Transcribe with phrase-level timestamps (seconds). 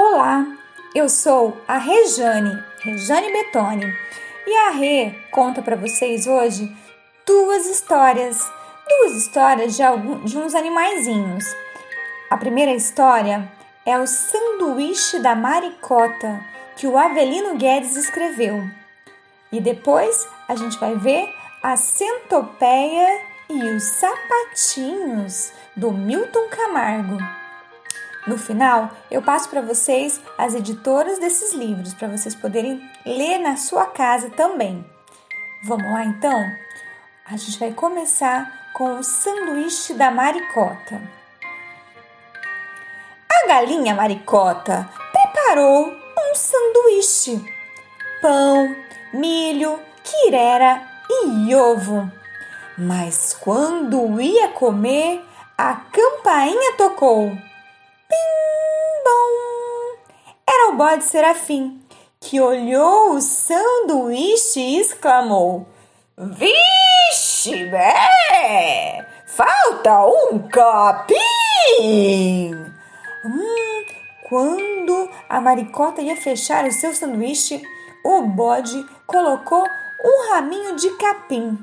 [0.00, 0.46] Olá,
[0.94, 3.92] eu sou a Rejane, Rejane Betoni,
[4.46, 6.72] e a Rê conta para vocês hoje
[7.26, 8.48] duas histórias,
[8.88, 11.44] duas histórias de, algum, de uns animaizinhos.
[12.30, 13.50] A primeira história
[13.84, 16.44] é o sanduíche da maricota
[16.76, 18.62] que o Avelino Guedes escreveu.
[19.50, 21.28] E depois a gente vai ver
[21.60, 23.20] a centopeia
[23.50, 27.18] e os sapatinhos do Milton Camargo.
[28.26, 33.56] No final, eu passo para vocês as editoras desses livros para vocês poderem ler na
[33.56, 34.84] sua casa também.
[35.64, 36.50] Vamos lá então?
[37.26, 41.00] A gente vai começar com o sanduíche da maricota.
[43.30, 47.44] A galinha maricota preparou um sanduíche:
[48.20, 48.74] pão,
[49.12, 52.10] milho, quirera e ovo.
[52.76, 55.24] Mas quando ia comer,
[55.56, 57.36] a campainha tocou.
[58.08, 60.12] Pim, bom!
[60.48, 61.80] Era o bode Serafim,
[62.18, 65.66] que olhou o sanduíche e exclamou:
[66.16, 69.06] Vixe, bé!
[69.26, 71.18] Falta um capim!
[73.24, 73.84] Hum,
[74.28, 77.62] quando a maricota ia fechar o seu sanduíche,
[78.04, 79.64] o bode colocou
[80.04, 81.58] um raminho de capim.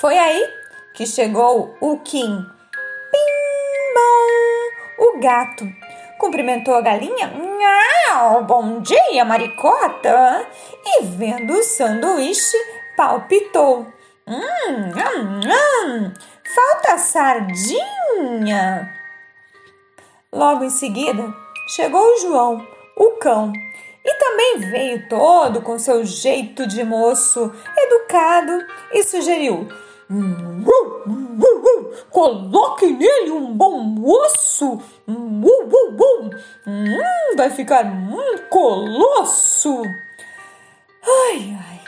[0.00, 0.48] Foi aí
[0.94, 2.46] que chegou o Kim.
[5.18, 5.68] O gato
[6.16, 7.26] cumprimentou a galinha.
[7.26, 10.46] Miau, bom dia, maricota!
[10.86, 12.56] E vendo o sanduíche,
[12.96, 13.84] palpitou.
[14.28, 16.14] Hum, hum, hum,
[16.54, 18.94] falta sardinha.
[20.32, 21.34] Logo em seguida,
[21.74, 22.64] chegou o João,
[22.96, 23.52] o cão,
[24.04, 29.66] e também veio todo com seu jeito de moço, educado, e sugeriu:
[32.10, 34.80] Coloque nele um bom osso.
[35.06, 35.42] Hum,
[37.36, 39.82] vai ficar um colosso.
[41.04, 41.80] Ai, ai.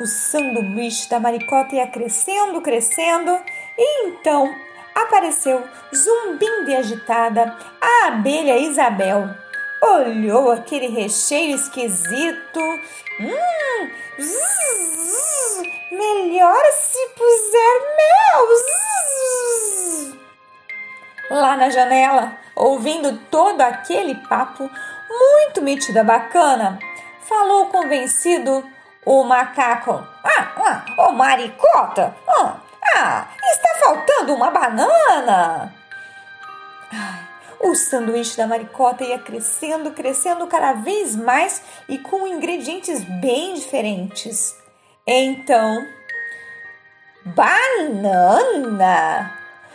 [0.00, 3.30] O sanduíche da maricota ia crescendo, crescendo,
[3.78, 4.54] e então
[4.94, 5.62] apareceu,
[5.94, 9.30] zumbindo e agitada, a abelha Isabel.
[9.82, 12.60] Olhou aquele recheio esquisito.
[13.20, 13.90] Hum,
[14.20, 15.25] zzz,
[15.90, 18.48] melhor se puser mel.
[21.30, 24.70] Lá na janela, ouvindo todo aquele papo,
[25.08, 26.78] muito metida bacana,
[27.28, 28.64] falou convencido
[29.04, 30.06] o macaco.
[30.24, 32.56] Ah, ah, ô maricota, ah,
[32.94, 35.74] ah, está faltando uma banana.
[37.58, 44.56] O sanduíche da maricota ia crescendo, crescendo cada vez mais e com ingredientes bem diferentes.
[45.08, 45.86] Então,
[47.24, 48.58] banana,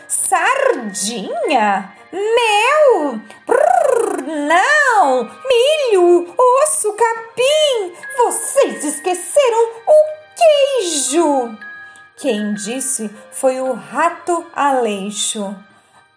[0.05, 7.95] sardinha, mel, brrr, não, milho, osso, capim.
[8.17, 10.03] Vocês esqueceram o
[10.35, 11.57] queijo.
[12.17, 15.55] Quem disse foi o rato Aleixo.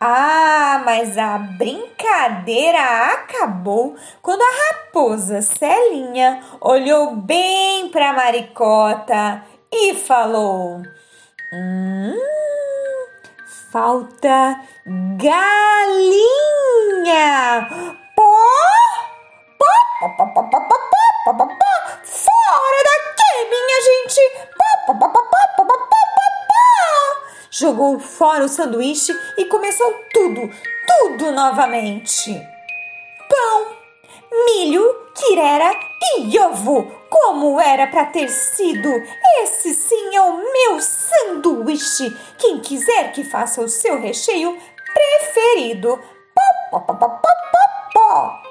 [0.07, 10.83] Ah, mas a brincadeira acabou quando a raposa Celinha olhou bem para Maricota e falou:
[11.55, 12.19] Hum,
[13.73, 14.61] falta
[15.17, 15.37] galinha.
[18.15, 18.37] Pó,
[19.59, 19.71] pó,
[20.19, 21.57] pó, pó, pó, pó, pó, pó,
[22.05, 24.21] fora daqui, minha gente.
[24.87, 25.34] Pó, pó, pó,
[27.57, 30.51] Jogou fora o sanduíche e começou tudo,
[30.89, 32.35] tudo novamente.
[33.29, 33.77] Pão,
[34.47, 34.83] milho,
[35.15, 35.73] quirera
[36.19, 38.91] e ovo, como era para ter sido.
[39.41, 42.11] Esse sim é o meu sanduíche.
[42.39, 44.59] Quem quiser que faça o seu recheio
[44.93, 46.03] preferido.
[46.73, 47.29] Pó, pó, pó, pó,
[47.93, 48.43] pó.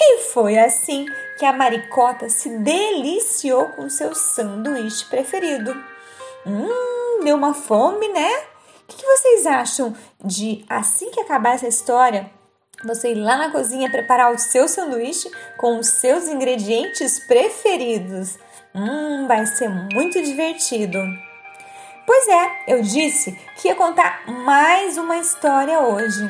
[0.00, 1.06] E foi assim
[1.38, 5.72] que a maricota se deliciou com seu sanduíche preferido.
[6.44, 6.87] Hum,
[7.24, 8.30] deu uma fome, né?
[8.88, 12.30] O que vocês acham de assim que acabar essa história,
[12.84, 18.38] você ir lá na cozinha preparar o seu sanduíche com os seus ingredientes preferidos?
[18.74, 20.98] Hum, vai ser muito divertido.
[22.06, 26.26] Pois é, eu disse que ia contar mais uma história hoje.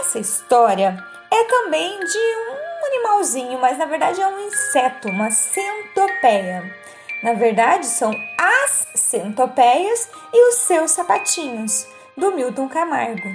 [0.00, 0.96] Essa história
[1.30, 6.83] é também de um animalzinho, mas na verdade é um inseto, uma centopeia.
[7.22, 13.28] Na verdade, são as centopeias e os seus sapatinhos, do Milton Camargo.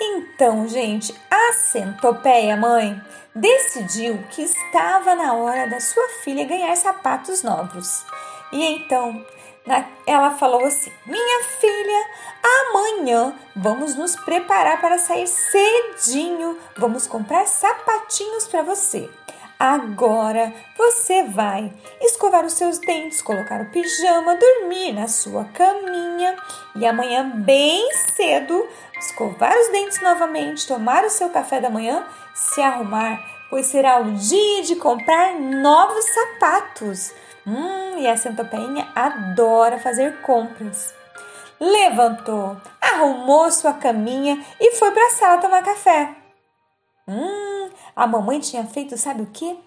[0.00, 3.00] Então, gente, a centopeia mãe
[3.34, 8.04] decidiu que estava na hora da sua filha ganhar sapatos novos.
[8.52, 9.24] E então
[10.06, 12.06] ela falou assim: Minha filha,
[12.42, 16.58] amanhã vamos nos preparar para sair cedinho.
[16.76, 19.08] Vamos comprar sapatinhos para você.
[19.60, 21.70] Agora você vai
[22.00, 26.34] escovar os seus dentes, colocar o pijama, dormir na sua caminha
[26.76, 28.66] e amanhã, bem cedo,
[28.98, 33.20] escovar os dentes novamente, tomar o seu café da manhã, se arrumar,
[33.50, 37.12] pois será o dia de comprar novos sapatos.
[37.46, 40.94] Hum, e a centopeinha adora fazer compras.
[41.60, 46.14] Levantou, arrumou sua caminha e foi para a sala tomar café.
[47.06, 47.59] Hum,
[47.94, 49.58] a mamãe tinha feito, sabe o que?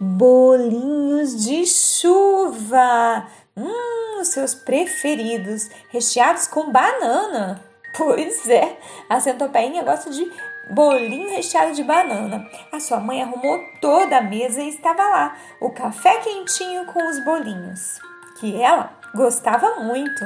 [0.00, 3.26] Bolinhos de chuva.
[3.56, 7.62] Hum, os seus preferidos, recheados com banana.
[7.94, 10.26] Pois é, a centopeinha gosta de
[10.70, 12.48] bolinho recheado de banana.
[12.72, 17.22] A sua mãe arrumou toda a mesa e estava lá, o café quentinho com os
[17.22, 17.98] bolinhos,
[18.40, 20.24] que ela gostava muito.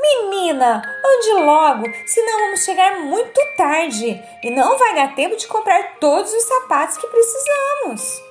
[0.00, 5.98] Menina, ande logo, senão vamos chegar muito tarde e não vai dar tempo de comprar
[5.98, 8.22] todos os sapatos que precisamos.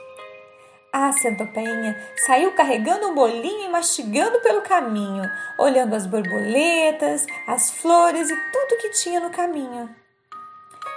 [0.93, 5.29] A centopeinha saiu carregando um bolinho e mastigando pelo caminho,
[5.59, 9.93] olhando as borboletas, as flores e tudo que tinha no caminho.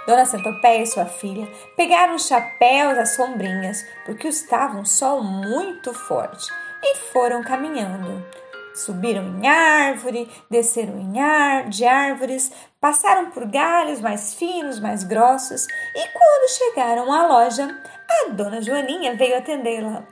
[0.07, 6.51] Dona Centopeia e sua filha pegaram chapéus, as sombrinhas, porque estava um sol muito forte,
[6.81, 8.25] e foram caminhando.
[8.73, 15.67] Subiram em árvore, desceram em ar, de árvores, passaram por galhos mais finos, mais grossos,
[15.95, 17.67] e quando chegaram à loja,
[18.09, 20.03] a dona Joaninha veio atendê-la.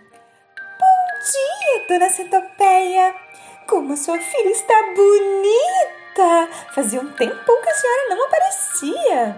[0.79, 3.15] Bom dia, dona Centopeia!
[3.67, 6.49] Como a sua filha está bonita!
[6.73, 9.37] Fazia um tempão que a senhora não aparecia.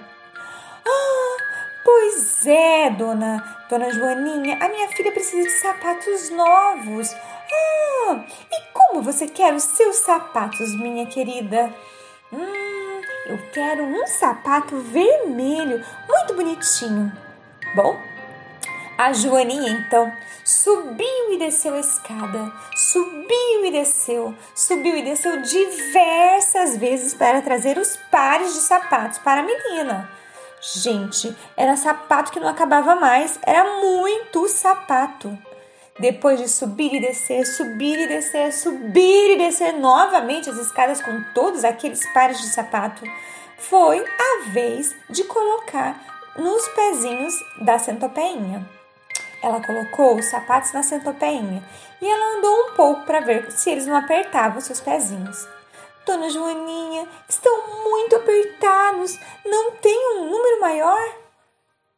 [0.88, 1.38] Ah,
[1.84, 7.14] pois é, dona, dona Joaninha, a minha filha precisa de sapatos novos.
[7.14, 8.26] Ah,
[9.02, 11.74] você quer os seus sapatos, minha querida?
[12.32, 17.12] Hum, eu quero um sapato vermelho, muito bonitinho.
[17.76, 17.98] Bom,
[18.98, 20.12] a Joaninha então
[20.46, 27.78] subiu e desceu a escada, subiu e desceu, subiu e desceu diversas vezes para trazer
[27.78, 30.10] os pares de sapatos para a menina.
[30.62, 35.36] Gente, era sapato que não acabava mais, era muito sapato.
[36.00, 41.24] Depois de subir e descer, subir e descer, subir e descer novamente as escadas com
[41.34, 43.04] todos aqueles pares de sapato,
[43.58, 46.00] foi a vez de colocar
[46.38, 48.68] nos pezinhos da centopeinha.
[49.44, 51.64] Ela colocou os sapatos na centopeinha
[52.02, 55.48] e ela andou um pouco para ver se eles não apertavam seus pezinhos.
[56.06, 59.20] Dona Joaninha, estão muito apertados.
[59.46, 61.16] Não tem um número maior?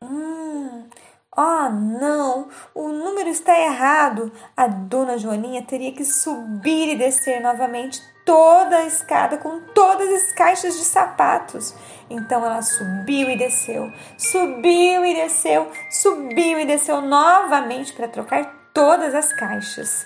[0.01, 0.89] Hum,
[1.35, 4.31] oh não, o número está errado.
[4.55, 10.33] A Dona Joaninha teria que subir e descer novamente toda a escada com todas as
[10.33, 11.75] caixas de sapatos.
[12.09, 19.13] Então ela subiu e desceu, subiu e desceu, subiu e desceu novamente para trocar todas
[19.13, 20.05] as caixas.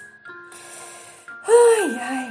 [1.48, 2.30] Ai, ai.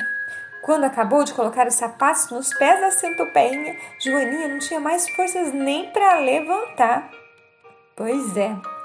[0.62, 5.52] Quando acabou de colocar os sapatos nos pés da centopeinha, Joaninha não tinha mais forças
[5.52, 7.08] nem para levantar.
[7.94, 8.75] Pois é.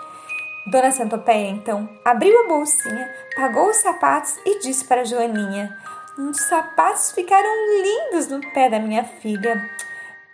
[0.68, 5.76] Dona Centopeia então abriu a bolsinha, pagou os sapatos e disse para Joaninha:
[6.18, 7.50] Os sapatos ficaram
[7.82, 9.70] lindos no pé da minha filha.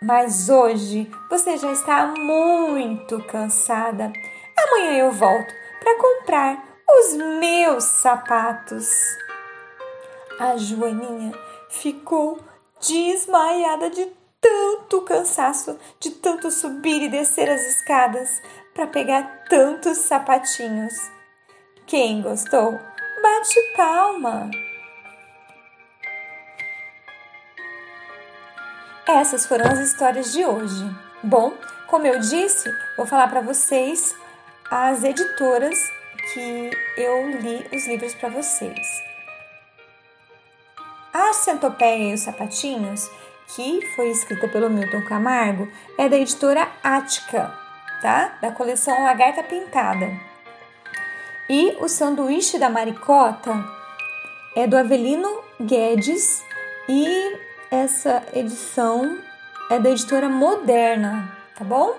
[0.00, 4.12] Mas hoje você já está muito cansada.
[4.56, 9.16] Amanhã eu volto para comprar os meus sapatos.
[10.38, 11.32] A Joaninha
[11.68, 12.38] ficou
[12.80, 14.06] desmaiada de
[14.40, 18.40] tanto cansaço, de tanto subir e descer as escadas
[18.78, 20.94] para pegar tantos sapatinhos.
[21.84, 22.78] Quem gostou,
[23.20, 24.48] bate palma.
[29.04, 30.84] Essas foram as histórias de hoje.
[31.24, 31.54] Bom,
[31.88, 34.14] como eu disse, vou falar para vocês
[34.70, 35.76] as editoras
[36.32, 38.86] que eu li os livros para vocês.
[41.12, 43.10] A Centopeia e os Sapatinhos,
[43.56, 45.66] que foi escrita pelo Milton Camargo,
[45.98, 47.66] é da editora Ática,
[48.00, 48.38] tá?
[48.40, 50.10] Da coleção Lagarta Pintada.
[51.48, 53.52] E o Sanduíche da Maricota
[54.54, 56.44] é do Avelino Guedes
[56.88, 57.38] e
[57.70, 59.18] essa edição
[59.70, 61.94] é da editora Moderna, tá bom?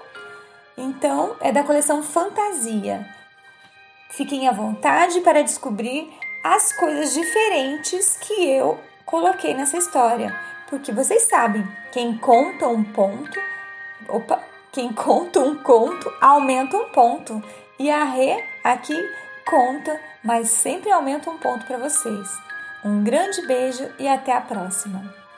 [0.78, 3.06] Então, é da coleção Fantasia.
[4.10, 6.12] Fiquem à vontade para descobrir
[6.44, 10.36] as coisas diferentes que eu coloquei nessa história,
[10.70, 13.40] porque vocês sabem, quem conta um ponto,
[14.08, 17.44] opa, quem conta um conto aumenta um ponto.
[17.78, 18.96] E a Rê aqui
[19.46, 22.28] conta, mas sempre aumenta um ponto para vocês.
[22.84, 25.29] Um grande beijo e até a próxima!